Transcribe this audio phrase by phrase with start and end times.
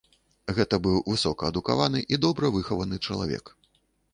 [0.59, 3.45] Гэта быў высокаадукаваны і добра выхаваны чалавек.